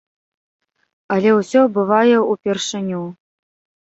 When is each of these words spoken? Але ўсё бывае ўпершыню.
Але 1.15 1.29
ўсё 1.39 1.61
бывае 1.75 2.17
ўпершыню. 2.31 3.03